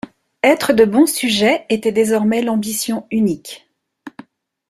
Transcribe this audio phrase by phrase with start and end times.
[0.41, 3.67] Être de bons sujets était désormais l’ambition unique.